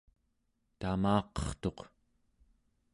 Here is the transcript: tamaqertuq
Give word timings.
tamaqertuq 0.79 1.79